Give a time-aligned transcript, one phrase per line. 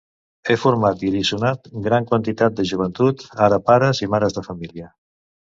[0.51, 4.91] He format i alliçonat gran quantitat de joventut, ara pares i mares de família.